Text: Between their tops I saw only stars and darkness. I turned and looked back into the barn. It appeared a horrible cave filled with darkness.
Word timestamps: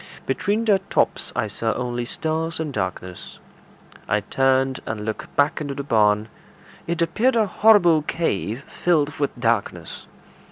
Between 0.25 0.65
their 0.65 0.79
tops 0.89 1.31
I 1.35 1.47
saw 1.47 1.73
only 1.73 2.05
stars 2.05 2.59
and 2.59 2.73
darkness. 2.73 3.37
I 4.07 4.21
turned 4.21 4.79
and 4.87 5.05
looked 5.05 5.35
back 5.35 5.61
into 5.61 5.75
the 5.75 5.83
barn. 5.83 6.27
It 6.87 7.03
appeared 7.03 7.35
a 7.35 7.45
horrible 7.45 8.01
cave 8.01 8.63
filled 8.67 9.19
with 9.19 9.39
darkness. 9.39 10.07